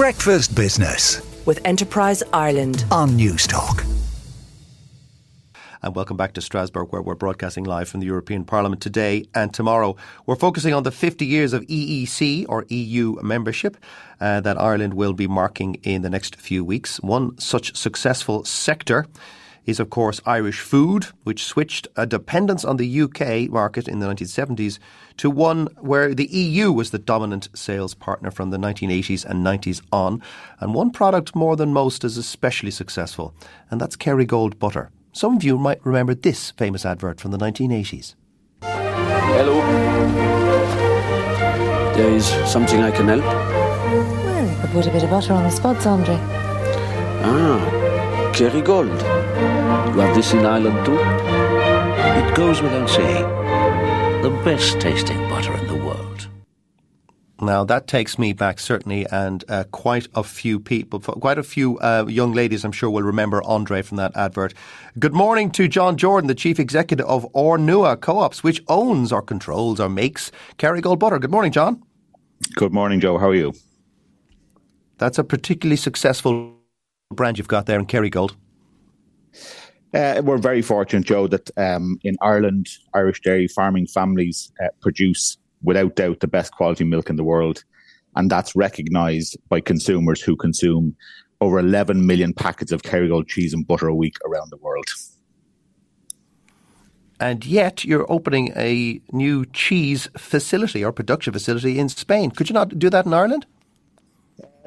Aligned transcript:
Breakfast 0.00 0.54
Business 0.54 1.20
with 1.44 1.60
Enterprise 1.66 2.22
Ireland 2.32 2.86
on 2.90 3.10
Newstalk. 3.10 3.84
And 5.82 5.94
welcome 5.94 6.16
back 6.16 6.32
to 6.32 6.40
Strasbourg, 6.40 6.90
where 6.90 7.02
we're 7.02 7.14
broadcasting 7.14 7.64
live 7.64 7.90
from 7.90 8.00
the 8.00 8.06
European 8.06 8.44
Parliament 8.46 8.80
today 8.80 9.26
and 9.34 9.52
tomorrow. 9.52 9.96
We're 10.24 10.36
focusing 10.36 10.72
on 10.72 10.84
the 10.84 10.90
50 10.90 11.26
years 11.26 11.52
of 11.52 11.64
EEC 11.64 12.46
or 12.48 12.64
EU 12.70 13.16
membership 13.20 13.76
uh, 14.22 14.40
that 14.40 14.58
Ireland 14.58 14.94
will 14.94 15.12
be 15.12 15.26
marking 15.26 15.74
in 15.82 16.00
the 16.00 16.08
next 16.08 16.34
few 16.36 16.64
weeks. 16.64 16.98
One 17.00 17.38
such 17.38 17.76
successful 17.76 18.46
sector 18.46 19.06
is, 19.66 19.80
of 19.80 19.90
course, 19.90 20.20
Irish 20.26 20.60
food, 20.60 21.06
which 21.24 21.44
switched 21.44 21.88
a 21.96 22.06
dependence 22.06 22.64
on 22.64 22.76
the 22.76 23.00
UK 23.02 23.50
market 23.50 23.88
in 23.88 24.00
the 24.00 24.06
1970s 24.06 24.78
to 25.18 25.30
one 25.30 25.66
where 25.78 26.14
the 26.14 26.26
EU 26.26 26.72
was 26.72 26.90
the 26.90 26.98
dominant 26.98 27.48
sales 27.54 27.94
partner 27.94 28.30
from 28.30 28.50
the 28.50 28.56
1980s 28.56 29.24
and 29.24 29.44
90s 29.44 29.82
on. 29.92 30.22
And 30.60 30.74
one 30.74 30.90
product 30.90 31.34
more 31.34 31.56
than 31.56 31.72
most 31.72 32.04
is 32.04 32.16
especially 32.16 32.70
successful, 32.70 33.34
and 33.70 33.80
that's 33.80 33.96
Kerrygold 33.96 34.58
butter. 34.58 34.90
Some 35.12 35.36
of 35.36 35.44
you 35.44 35.58
might 35.58 35.84
remember 35.84 36.14
this 36.14 36.52
famous 36.52 36.86
advert 36.86 37.20
from 37.20 37.32
the 37.32 37.38
1980s. 37.38 38.14
Hello. 38.62 39.60
There 41.96 42.10
is 42.10 42.26
something 42.50 42.80
I 42.80 42.90
can 42.90 43.08
help? 43.08 43.24
Well, 43.24 44.50
you 44.50 44.60
could 44.60 44.70
put 44.70 44.86
a 44.86 44.90
bit 44.90 45.02
of 45.02 45.10
butter 45.10 45.34
on 45.34 45.42
the 45.42 45.50
spuds, 45.50 45.84
Andre. 45.84 46.16
Ah, 47.22 47.89
Kerrygold. 48.40 48.98
You 49.94 50.00
have 50.00 50.14
this 50.16 50.32
in 50.32 50.46
Ireland 50.46 50.86
too? 50.86 50.96
It 50.98 52.34
goes 52.34 52.62
without 52.62 52.88
saying. 52.88 53.24
The 54.22 54.30
best 54.42 54.80
tasting 54.80 55.18
butter 55.28 55.54
in 55.58 55.66
the 55.66 55.76
world. 55.76 56.26
Now 57.42 57.64
that 57.64 57.86
takes 57.86 58.18
me 58.18 58.32
back 58.32 58.58
certainly, 58.58 59.04
and 59.12 59.44
uh, 59.50 59.64
quite 59.72 60.08
a 60.14 60.22
few 60.22 60.58
people, 60.58 61.00
quite 61.00 61.36
a 61.36 61.42
few 61.42 61.78
uh, 61.80 62.06
young 62.08 62.32
ladies, 62.32 62.64
I'm 62.64 62.72
sure 62.72 62.88
will 62.88 63.02
remember 63.02 63.42
Andre 63.44 63.82
from 63.82 63.98
that 63.98 64.16
advert. 64.16 64.54
Good 64.98 65.12
morning 65.12 65.50
to 65.50 65.68
John 65.68 65.98
Jordan, 65.98 66.26
the 66.26 66.34
chief 66.34 66.58
executive 66.58 67.04
of 67.04 67.30
Ornua 67.34 68.00
Co-ops, 68.00 68.42
which 68.42 68.62
owns 68.68 69.12
or 69.12 69.20
controls 69.20 69.78
or 69.80 69.90
makes 69.90 70.32
Kerrygold 70.56 70.98
butter. 70.98 71.18
Good 71.18 71.30
morning, 71.30 71.52
John. 71.52 71.82
Good 72.54 72.72
morning, 72.72 73.00
Joe. 73.00 73.18
How 73.18 73.28
are 73.28 73.34
you? 73.34 73.52
That's 74.96 75.18
a 75.18 75.24
particularly 75.24 75.76
successful 75.76 76.56
brand 77.10 77.38
you've 77.38 77.48
got 77.48 77.66
there 77.66 77.78
in 77.78 77.86
Kerrygold. 77.86 78.36
Uh, 79.92 80.22
we're 80.24 80.38
very 80.38 80.62
fortunate, 80.62 81.04
Joe, 81.04 81.26
that 81.26 81.50
um, 81.58 81.98
in 82.04 82.16
Ireland, 82.20 82.68
Irish 82.94 83.20
dairy 83.20 83.48
farming 83.48 83.88
families 83.88 84.52
uh, 84.62 84.68
produce, 84.80 85.36
without 85.62 85.96
doubt, 85.96 86.20
the 86.20 86.28
best 86.28 86.52
quality 86.52 86.84
milk 86.84 87.10
in 87.10 87.16
the 87.16 87.24
world. 87.24 87.64
And 88.14 88.30
that's 88.30 88.54
recognised 88.54 89.36
by 89.48 89.60
consumers 89.60 90.22
who 90.22 90.36
consume 90.36 90.94
over 91.40 91.58
11 91.58 92.06
million 92.06 92.32
packets 92.32 92.70
of 92.70 92.82
Kerrygold 92.82 93.26
cheese 93.26 93.52
and 93.52 93.66
butter 93.66 93.88
a 93.88 93.94
week 93.94 94.16
around 94.24 94.50
the 94.50 94.58
world. 94.58 94.86
And 97.18 97.44
yet, 97.44 97.84
you're 97.84 98.10
opening 98.10 98.52
a 98.56 99.00
new 99.10 99.44
cheese 99.46 100.08
facility 100.16 100.84
or 100.84 100.92
production 100.92 101.32
facility 101.32 101.78
in 101.78 101.88
Spain. 101.88 102.30
Could 102.30 102.48
you 102.48 102.54
not 102.54 102.78
do 102.78 102.88
that 102.88 103.06
in 103.06 103.12
Ireland? 103.12 103.46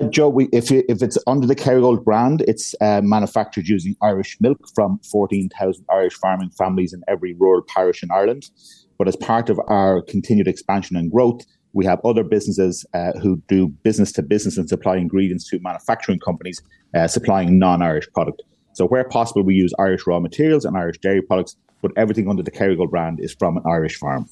Joe, 0.09 0.29
we, 0.29 0.49
if 0.51 0.71
if 0.71 1.01
it's 1.01 1.17
under 1.27 1.47
the 1.47 1.55
Kerrygold 1.55 2.03
brand, 2.03 2.43
it's 2.47 2.75
uh, 2.81 3.01
manufactured 3.03 3.67
using 3.67 3.95
Irish 4.01 4.37
milk 4.39 4.59
from 4.75 4.99
14,000 5.11 5.85
Irish 5.91 6.13
farming 6.13 6.51
families 6.51 6.93
in 6.93 7.01
every 7.07 7.33
rural 7.33 7.63
parish 7.67 8.03
in 8.03 8.11
Ireland. 8.11 8.49
But 8.97 9.07
as 9.07 9.15
part 9.15 9.49
of 9.49 9.59
our 9.67 10.01
continued 10.01 10.47
expansion 10.47 10.95
and 10.95 11.11
growth, 11.11 11.41
we 11.73 11.85
have 11.85 11.99
other 12.05 12.23
businesses 12.23 12.85
uh, 12.93 13.13
who 13.21 13.41
do 13.47 13.67
business 13.67 14.11
to 14.13 14.21
business 14.21 14.57
and 14.57 14.69
supply 14.69 14.97
ingredients 14.97 15.49
to 15.49 15.59
manufacturing 15.59 16.19
companies 16.19 16.61
uh, 16.95 17.07
supplying 17.07 17.57
non-Irish 17.57 18.07
product. 18.13 18.43
So 18.73 18.85
where 18.85 19.03
possible, 19.03 19.43
we 19.43 19.55
use 19.55 19.73
Irish 19.79 20.07
raw 20.07 20.19
materials 20.19 20.65
and 20.65 20.77
Irish 20.77 20.99
dairy 20.99 21.21
products, 21.21 21.55
but 21.81 21.91
everything 21.97 22.29
under 22.29 22.43
the 22.43 22.51
Kerrygold 22.51 22.91
brand 22.91 23.19
is 23.19 23.35
from 23.37 23.57
an 23.57 23.63
Irish 23.67 23.97
farm. 23.97 24.27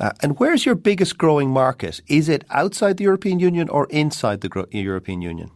Uh, 0.00 0.12
and 0.22 0.38
where's 0.38 0.64
your 0.64 0.76
biggest 0.76 1.18
growing 1.18 1.50
market? 1.50 2.00
Is 2.06 2.28
it 2.28 2.44
outside 2.50 2.98
the 2.98 3.04
European 3.04 3.40
Union 3.40 3.68
or 3.68 3.86
inside 3.90 4.42
the 4.42 4.48
gro- 4.48 4.66
European 4.70 5.22
Union? 5.22 5.50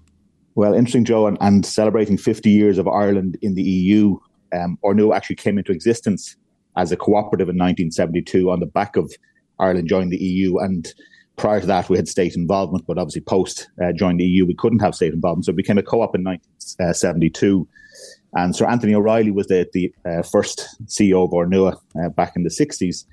Well, 0.55 0.75
interesting, 0.75 1.05
Joe, 1.05 1.27
and, 1.27 1.39
and, 1.41 1.65
celebrating 1.65 2.19
50 2.19 2.51
years 2.51 2.77
of 2.77 2.87
Ireland 2.89 3.39
in 3.41 3.55
the 3.55 3.63
EU, 3.63 4.19
um, 4.53 4.79
Ornua 4.85 5.17
actually 5.17 5.37
came 5.37 5.59
into 5.59 5.73
existence 5.73 6.37
as 6.77 6.93
a 6.93 6.97
cooperative 6.97 7.49
in 7.49 7.57
1972 7.57 8.51
on 8.51 8.61
the 8.61 8.67
back 8.67 8.97
of 8.97 9.13
Ireland 9.59 9.89
joining 9.89 10.11
the 10.11 10.19
EU. 10.19 10.59
And 10.59 10.93
prior 11.37 11.61
to 11.61 11.67
that, 11.67 11.89
we 11.89 11.97
had 11.97 12.09
state 12.09 12.35
involvement, 12.35 12.87
but 12.87 12.99
obviously 12.99 13.23
post 13.23 13.69
uh, 13.83 13.93
joining 13.93 14.19
the 14.19 14.25
EU, 14.25 14.45
we 14.45 14.55
couldn't 14.55 14.81
have 14.81 14.95
state 14.95 15.15
involvement. 15.15 15.47
So 15.47 15.51
it 15.51 15.57
became 15.57 15.79
a 15.79 15.83
co-op 15.83 16.15
in 16.15 16.25
1972. 16.25 17.67
And 18.35 18.57
Sir 18.57 18.67
Anthony 18.67 18.95
O'Reilly 18.95 19.31
was 19.31 19.47
the, 19.47 19.69
the 19.73 19.95
uh, 20.05 20.23
first 20.23 20.67
CEO 20.87 21.25
of 21.25 21.31
Ornua 21.31 21.79
uh, 22.03 22.09
back 22.11 22.35
in 22.35 22.43
the 22.43 22.51
60s 22.51 23.05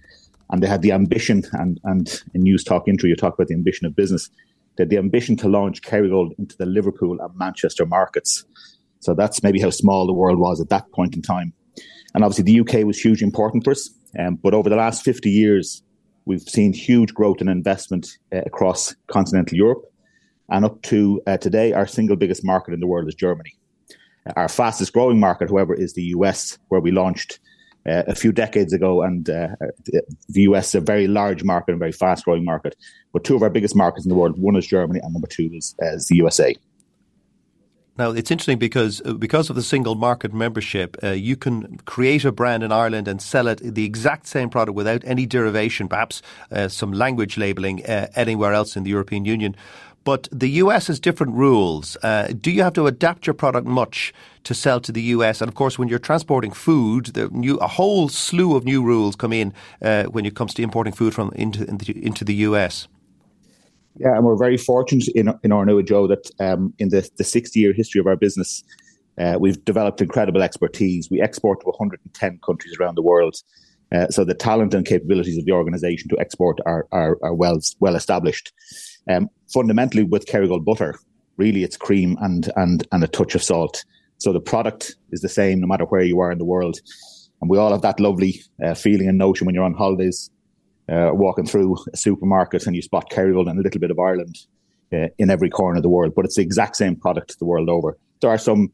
and 0.49 0.63
they 0.63 0.67
had 0.67 0.81
the 0.81 0.91
ambition, 0.91 1.43
and, 1.53 1.79
and 1.83 2.21
in 2.33 2.43
Newstalk 2.43 2.87
intro, 2.87 3.07
you 3.07 3.15
talk 3.15 3.35
about 3.35 3.47
the 3.47 3.55
ambition 3.55 3.85
of 3.85 3.95
business. 3.95 4.29
They 4.75 4.83
had 4.83 4.89
the 4.89 4.97
ambition 4.97 5.35
to 5.37 5.49
launch 5.49 5.81
Kerrygold 5.81 6.31
into 6.39 6.57
the 6.57 6.65
Liverpool 6.65 7.17
and 7.19 7.37
Manchester 7.37 7.85
markets. 7.85 8.45
So 8.99 9.13
that's 9.13 9.43
maybe 9.43 9.59
how 9.59 9.69
small 9.69 10.07
the 10.07 10.13
world 10.13 10.39
was 10.39 10.59
at 10.59 10.69
that 10.69 10.91
point 10.91 11.15
in 11.15 11.21
time. 11.21 11.53
And 12.13 12.23
obviously, 12.23 12.45
the 12.45 12.59
UK 12.61 12.85
was 12.85 12.99
hugely 12.99 13.25
important 13.25 13.63
for 13.63 13.71
us. 13.71 13.89
Um, 14.17 14.35
but 14.35 14.53
over 14.53 14.69
the 14.69 14.75
last 14.75 15.03
50 15.03 15.29
years, 15.29 15.83
we've 16.25 16.41
seen 16.41 16.73
huge 16.73 17.13
growth 17.13 17.41
and 17.41 17.49
investment 17.49 18.17
uh, 18.33 18.41
across 18.45 18.95
continental 19.07 19.57
Europe. 19.57 19.83
And 20.49 20.65
up 20.65 20.81
to 20.83 21.21
uh, 21.27 21.37
today, 21.37 21.73
our 21.73 21.85
single 21.85 22.15
biggest 22.15 22.43
market 22.43 22.73
in 22.73 22.79
the 22.79 22.87
world 22.87 23.07
is 23.07 23.13
Germany. 23.13 23.53
Our 24.35 24.49
fastest 24.49 24.93
growing 24.93 25.19
market, 25.19 25.49
however, 25.49 25.73
is 25.73 25.93
the 25.93 26.03
US, 26.15 26.57
where 26.69 26.81
we 26.81 26.91
launched 26.91 27.39
uh, 27.89 28.03
a 28.07 28.15
few 28.15 28.31
decades 28.31 28.73
ago. 28.73 29.01
And 29.01 29.29
uh, 29.29 29.49
the 30.29 30.41
US 30.41 30.69
is 30.69 30.75
a 30.75 30.81
very 30.81 31.07
large 31.07 31.43
market 31.43 31.71
and 31.71 31.79
very 31.79 31.91
fast 31.91 32.25
growing 32.25 32.45
market. 32.45 32.75
But 33.13 33.23
two 33.23 33.35
of 33.35 33.41
our 33.41 33.49
biggest 33.49 33.75
markets 33.75 34.05
in 34.05 34.09
the 34.09 34.15
world, 34.15 34.39
one 34.39 34.55
is 34.55 34.67
Germany 34.67 34.99
and 35.01 35.13
number 35.13 35.27
two 35.27 35.49
is, 35.53 35.75
is 35.79 36.07
the 36.07 36.17
USA. 36.17 36.55
Now 37.99 38.11
it's 38.11 38.31
interesting 38.31 38.59
because 38.59 39.01
uh, 39.03 39.11
because 39.11 39.49
of 39.49 39.57
the 39.57 39.61
single 39.61 39.95
market 39.95 40.33
membership, 40.33 40.95
uh, 41.03 41.09
you 41.09 41.35
can 41.35 41.77
create 41.79 42.23
a 42.23 42.31
brand 42.31 42.63
in 42.63 42.71
Ireland 42.71 43.09
and 43.09 43.21
sell 43.21 43.45
it 43.49 43.59
the 43.61 43.83
exact 43.83 44.25
same 44.25 44.49
product 44.49 44.73
without 44.73 45.01
any 45.03 45.25
derivation, 45.25 45.89
perhaps 45.89 46.21
uh, 46.49 46.69
some 46.69 46.93
language 46.93 47.37
labelling 47.37 47.85
uh, 47.85 48.07
anywhere 48.15 48.53
else 48.53 48.77
in 48.77 48.83
the 48.83 48.89
European 48.89 49.25
Union. 49.25 49.53
But 50.09 50.27
the 50.31 50.49
US 50.63 50.87
has 50.87 50.99
different 50.99 51.33
rules. 51.33 51.95
Uh, 52.01 52.29
do 52.29 52.49
you 52.49 52.63
have 52.63 52.73
to 52.73 52.87
adapt 52.87 53.27
your 53.27 53.35
product 53.35 53.67
much 53.67 54.11
to 54.43 54.55
sell 54.55 54.79
to 54.79 54.91
the 54.91 55.03
US? 55.15 55.39
And 55.39 55.47
of 55.47 55.53
course, 55.53 55.77
when 55.77 55.87
you're 55.87 55.99
transporting 55.99 56.51
food, 56.51 57.15
new, 57.31 57.57
a 57.57 57.67
whole 57.67 58.09
slew 58.09 58.55
of 58.55 58.63
new 58.63 58.81
rules 58.83 59.15
come 59.15 59.31
in 59.31 59.53
uh, 59.83 60.05
when 60.05 60.25
it 60.25 60.35
comes 60.35 60.55
to 60.55 60.63
importing 60.63 60.93
food 60.93 61.13
from 61.13 61.31
into 61.35 61.63
into 62.07 62.25
the 62.25 62.33
US. 62.47 62.87
Yeah, 63.97 64.15
and 64.15 64.25
we're 64.25 64.35
very 64.47 64.57
fortunate 64.57 65.09
in 65.09 65.27
in 65.43 65.51
Ornua 65.51 65.85
Joe 65.85 66.07
that 66.07 66.31
um, 66.39 66.73
in 66.79 66.89
the 66.89 67.07
the 67.17 67.23
60 67.23 67.59
year 67.59 67.71
history 67.71 67.99
of 67.99 68.07
our 68.07 68.17
business, 68.17 68.63
uh, 69.19 69.37
we've 69.39 69.63
developed 69.63 70.01
incredible 70.01 70.41
expertise. 70.41 71.11
We 71.11 71.21
export 71.21 71.59
to 71.59 71.67
110 71.67 72.39
countries 72.43 72.75
around 72.79 72.95
the 72.95 73.03
world. 73.03 73.35
Uh, 73.91 74.07
so 74.07 74.23
the 74.23 74.35
talent 74.35 74.73
and 74.73 74.85
capabilities 74.85 75.37
of 75.37 75.45
the 75.45 75.51
organisation 75.51 76.09
to 76.09 76.19
export 76.19 76.59
are, 76.65 76.87
are, 76.91 77.17
are 77.21 77.33
well 77.33 77.59
well 77.79 77.95
established. 77.95 78.53
Um, 79.09 79.29
fundamentally, 79.51 80.03
with 80.03 80.27
Kerrygold 80.27 80.63
butter, 80.63 80.95
really 81.37 81.63
it's 81.63 81.77
cream 81.77 82.17
and 82.21 82.51
and 82.55 82.87
and 82.91 83.03
a 83.03 83.07
touch 83.07 83.35
of 83.35 83.43
salt. 83.43 83.83
So 84.19 84.31
the 84.31 84.39
product 84.39 84.95
is 85.11 85.21
the 85.21 85.29
same 85.29 85.59
no 85.59 85.67
matter 85.67 85.85
where 85.85 86.03
you 86.03 86.19
are 86.19 86.31
in 86.31 86.37
the 86.37 86.45
world, 86.45 86.79
and 87.41 87.49
we 87.49 87.57
all 87.57 87.71
have 87.71 87.81
that 87.81 87.99
lovely 87.99 88.41
uh, 88.63 88.75
feeling 88.75 89.09
and 89.09 89.17
notion 89.17 89.45
when 89.45 89.55
you're 89.55 89.63
on 89.63 89.73
holidays, 89.73 90.29
uh, 90.89 91.11
walking 91.13 91.45
through 91.45 91.77
a 91.93 91.97
supermarket 91.97 92.67
and 92.67 92.75
you 92.75 92.81
spot 92.81 93.09
Kerrygold 93.09 93.49
and 93.49 93.59
a 93.59 93.63
little 93.63 93.79
bit 93.79 93.91
of 93.91 93.99
Ireland 93.99 94.37
uh, 94.93 95.07
in 95.17 95.29
every 95.29 95.49
corner 95.49 95.77
of 95.77 95.83
the 95.83 95.89
world. 95.89 96.13
But 96.15 96.25
it's 96.25 96.35
the 96.35 96.41
exact 96.41 96.75
same 96.75 96.95
product 96.95 97.39
the 97.39 97.45
world 97.45 97.69
over. 97.69 97.97
There 98.21 98.29
are 98.29 98.37
some 98.37 98.71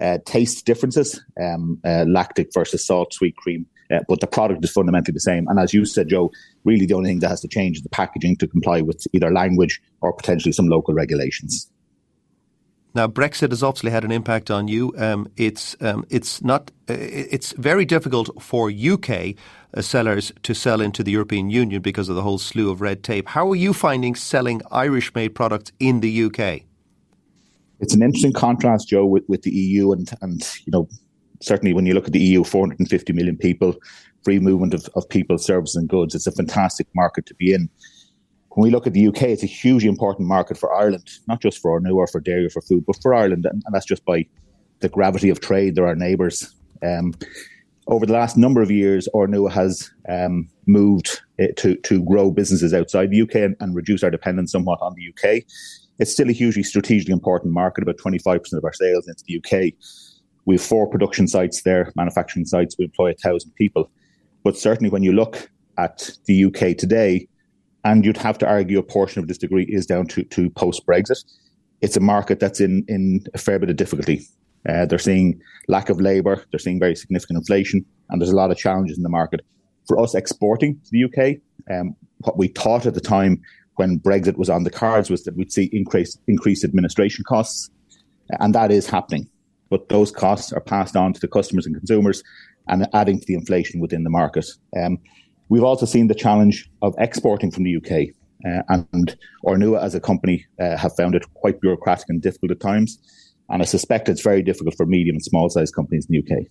uh, 0.00 0.18
taste 0.24 0.64
differences, 0.64 1.20
um, 1.40 1.78
uh, 1.84 2.04
lactic 2.08 2.48
versus 2.54 2.86
salt, 2.86 3.12
sweet 3.12 3.36
cream, 3.36 3.66
uh, 3.94 4.00
but 4.08 4.20
the 4.20 4.26
product 4.26 4.64
is 4.64 4.70
fundamentally 4.70 5.12
the 5.12 5.20
same. 5.20 5.46
And 5.48 5.58
as 5.58 5.72
you 5.72 5.84
said, 5.84 6.08
Joe, 6.08 6.30
really 6.64 6.86
the 6.86 6.94
only 6.94 7.10
thing 7.10 7.20
that 7.20 7.28
has 7.28 7.40
to 7.42 7.48
change 7.48 7.76
is 7.76 7.82
the 7.82 7.88
packaging 7.88 8.36
to 8.36 8.46
comply 8.46 8.80
with 8.80 9.06
either 9.12 9.32
language 9.32 9.80
or 10.00 10.12
potentially 10.12 10.52
some 10.52 10.68
local 10.68 10.94
regulations. 10.94 11.70
Now, 12.94 13.08
Brexit 13.08 13.50
has 13.50 13.62
obviously 13.64 13.90
had 13.90 14.04
an 14.04 14.12
impact 14.12 14.52
on 14.52 14.68
you. 14.68 14.94
Um, 14.96 15.26
it's 15.36 15.76
um, 15.80 16.04
it's 16.10 16.42
not 16.42 16.70
uh, 16.88 16.94
it's 16.96 17.50
very 17.52 17.84
difficult 17.84 18.40
for 18.40 18.70
UK 18.70 19.34
uh, 19.76 19.82
sellers 19.82 20.32
to 20.44 20.54
sell 20.54 20.80
into 20.80 21.02
the 21.02 21.10
European 21.10 21.50
Union 21.50 21.82
because 21.82 22.08
of 22.08 22.14
the 22.14 22.22
whole 22.22 22.38
slew 22.38 22.70
of 22.70 22.80
red 22.80 23.02
tape. 23.02 23.28
How 23.28 23.50
are 23.50 23.56
you 23.56 23.72
finding 23.72 24.14
selling 24.14 24.62
Irish-made 24.70 25.34
products 25.34 25.72
in 25.80 26.00
the 26.00 26.24
UK? 26.24 26.62
It's 27.80 27.94
an 27.94 28.02
interesting 28.02 28.32
contrast, 28.32 28.88
Joe, 28.88 29.04
with, 29.04 29.24
with 29.28 29.42
the 29.42 29.50
EU 29.50 29.90
and 29.90 30.08
and 30.20 30.40
you 30.64 30.70
know 30.70 30.88
certainly 31.40 31.72
when 31.72 31.86
you 31.86 31.94
look 31.94 32.06
at 32.06 32.12
the 32.12 32.20
EU, 32.20 32.44
450 32.44 33.12
million 33.12 33.36
people, 33.36 33.74
free 34.24 34.38
movement 34.38 34.74
of, 34.74 34.88
of 34.96 35.08
people, 35.08 35.38
services, 35.38 35.76
and 35.76 35.88
goods, 35.88 36.14
it's 36.14 36.26
a 36.26 36.32
fantastic 36.32 36.86
market 36.94 37.26
to 37.26 37.34
be 37.34 37.52
in. 37.52 37.68
when 38.50 38.64
we 38.64 38.70
look 38.70 38.86
at 38.86 38.92
the 38.92 39.08
UK, 39.08 39.22
it's 39.24 39.42
a 39.42 39.46
hugely 39.46 39.88
important 39.88 40.28
market 40.28 40.56
for 40.56 40.74
Ireland, 40.74 41.08
not 41.28 41.40
just 41.40 41.58
for 41.58 41.78
Ornua 41.78 41.96
or 41.96 42.06
for 42.06 42.20
dairy 42.20 42.46
or 42.46 42.50
for 42.50 42.62
food, 42.62 42.84
but 42.86 42.96
for 43.02 43.14
Ireland. 43.14 43.46
And, 43.46 43.62
and 43.64 43.74
that's 43.74 43.86
just 43.86 44.04
by 44.04 44.26
the 44.80 44.88
gravity 44.88 45.30
of 45.30 45.40
trade. 45.40 45.74
They're 45.74 45.86
our 45.86 45.96
neighbours. 45.96 46.54
Um, 46.82 47.14
over 47.86 48.06
the 48.06 48.12
last 48.12 48.36
number 48.36 48.62
of 48.62 48.70
years, 48.70 49.08
Ornua 49.14 49.50
has 49.50 49.90
um, 50.08 50.48
moved 50.66 51.20
eh, 51.38 51.48
to, 51.58 51.76
to 51.76 52.02
grow 52.04 52.30
businesses 52.30 52.72
outside 52.72 53.10
the 53.10 53.22
UK 53.22 53.34
and, 53.36 53.56
and, 53.60 53.74
reduce 53.74 54.02
our 54.02 54.10
dependence 54.10 54.52
somewhat 54.52 54.78
on 54.80 54.94
the 54.94 55.08
UK. 55.08 55.42
It's 55.98 56.12
still 56.12 56.30
a 56.30 56.32
hugely 56.32 56.62
strategically 56.62 57.12
important 57.12 57.52
market, 57.52 57.82
about 57.82 57.98
25% 57.98 58.40
of 58.54 58.64
our 58.64 58.72
sales 58.72 59.06
into 59.06 59.24
the 59.26 59.38
UK. 59.38 59.74
We 60.46 60.56
have 60.56 60.62
four 60.62 60.88
production 60.88 61.28
sites 61.28 61.62
there, 61.62 61.92
manufacturing 61.96 62.46
sites. 62.46 62.76
We 62.78 62.84
employ 62.86 63.10
a 63.10 63.14
thousand 63.14 63.52
people. 63.54 63.90
But 64.42 64.56
certainly 64.56 64.90
when 64.90 65.02
you 65.02 65.12
look 65.12 65.50
at 65.78 66.10
the 66.26 66.44
UK 66.44 66.76
today, 66.76 67.28
and 67.84 68.04
you'd 68.04 68.16
have 68.16 68.38
to 68.38 68.46
argue 68.46 68.78
a 68.78 68.82
portion 68.82 69.20
of 69.20 69.28
this 69.28 69.38
degree 69.38 69.64
is 69.68 69.86
down 69.86 70.06
to, 70.08 70.24
to 70.24 70.50
post 70.50 70.86
Brexit. 70.86 71.22
It's 71.82 71.96
a 71.96 72.00
market 72.00 72.40
that's 72.40 72.60
in, 72.60 72.84
in 72.88 73.24
a 73.34 73.38
fair 73.38 73.58
bit 73.58 73.68
of 73.68 73.76
difficulty. 73.76 74.26
Uh, 74.66 74.86
they're 74.86 74.98
seeing 74.98 75.38
lack 75.68 75.90
of 75.90 76.00
labour, 76.00 76.42
they're 76.50 76.58
seeing 76.58 76.80
very 76.80 76.96
significant 76.96 77.38
inflation, 77.38 77.84
and 78.08 78.20
there's 78.20 78.30
a 78.30 78.36
lot 78.36 78.50
of 78.50 78.56
challenges 78.56 78.96
in 78.96 79.02
the 79.02 79.10
market. 79.10 79.40
For 79.86 80.00
us 80.00 80.14
exporting 80.14 80.80
to 80.84 80.90
the 80.90 81.04
UK, 81.04 81.40
um, 81.70 81.94
what 82.18 82.38
we 82.38 82.48
thought 82.48 82.86
at 82.86 82.94
the 82.94 83.00
time 83.00 83.42
when 83.76 83.98
Brexit 83.98 84.38
was 84.38 84.48
on 84.48 84.64
the 84.64 84.70
cards 84.70 85.10
was 85.10 85.24
that 85.24 85.36
we'd 85.36 85.52
see 85.52 85.68
increased 85.72 86.18
increased 86.26 86.64
administration 86.64 87.24
costs, 87.28 87.68
and 88.40 88.54
that 88.54 88.70
is 88.70 88.88
happening. 88.88 89.28
But 89.70 89.88
those 89.88 90.10
costs 90.10 90.52
are 90.52 90.60
passed 90.60 90.96
on 90.96 91.12
to 91.12 91.20
the 91.20 91.28
customers 91.28 91.66
and 91.66 91.74
consumers, 91.74 92.22
and 92.68 92.86
adding 92.92 93.20
to 93.20 93.26
the 93.26 93.34
inflation 93.34 93.80
within 93.80 94.04
the 94.04 94.10
market. 94.10 94.46
Um, 94.76 94.98
We've 95.48 95.64
also 95.64 95.86
seen 95.86 96.08
the 96.08 96.14
challenge 96.14 96.70
of 96.82 96.94
exporting 96.98 97.50
from 97.50 97.64
the 97.64 97.76
UK. 97.76 98.14
Uh, 98.46 98.62
and 98.68 99.16
Ornua 99.44 99.82
as 99.82 99.94
a 99.94 100.00
company 100.00 100.46
uh, 100.60 100.76
have 100.76 100.94
found 100.96 101.14
it 101.14 101.24
quite 101.34 101.60
bureaucratic 101.60 102.06
and 102.08 102.20
difficult 102.20 102.50
at 102.50 102.60
times. 102.60 102.98
And 103.48 103.62
I 103.62 103.64
suspect 103.64 104.08
it's 104.08 104.22
very 104.22 104.42
difficult 104.42 104.74
for 104.76 104.86
medium 104.86 105.16
and 105.16 105.22
small 105.22 105.48
sized 105.50 105.74
companies 105.74 106.06
in 106.08 106.12
the 106.12 106.36
UK. 106.36 106.46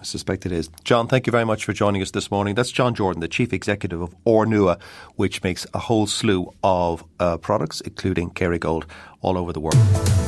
I 0.00 0.04
suspect 0.04 0.46
it 0.46 0.52
is. 0.52 0.70
John, 0.84 1.08
thank 1.08 1.26
you 1.26 1.32
very 1.32 1.44
much 1.44 1.64
for 1.64 1.72
joining 1.72 2.02
us 2.02 2.12
this 2.12 2.30
morning. 2.30 2.54
That's 2.54 2.70
John 2.70 2.94
Jordan, 2.94 3.20
the 3.20 3.28
Chief 3.28 3.52
Executive 3.52 4.00
of 4.00 4.14
Ornua, 4.24 4.80
which 5.16 5.42
makes 5.42 5.66
a 5.74 5.80
whole 5.80 6.06
slew 6.06 6.52
of 6.62 7.04
uh, 7.18 7.36
products, 7.38 7.80
including 7.80 8.30
Kerrygold, 8.30 8.84
all 9.20 9.36
over 9.36 9.52
the 9.52 9.60
world. 9.60 10.27